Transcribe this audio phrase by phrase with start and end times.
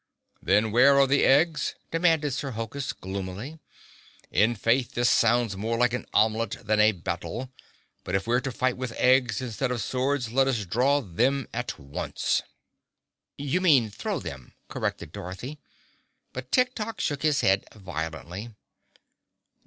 [0.41, 3.59] "Then where are the eggs?" demanded Sir Hokus gloomily.
[4.31, 7.51] "In faith, this sounds more like an omelet than a battle.
[8.03, 11.77] But if we're to fight with eggs instead of swords, let us draw them at
[11.77, 12.41] once."
[13.37, 15.59] "You mean throw them," corrected Dorothy.
[16.33, 18.49] But Tik Tok shook his head violently.